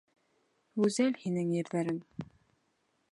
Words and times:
Гүзәл 0.83 1.19
һинең 1.25 1.53
ерҙәрең! 1.57 2.03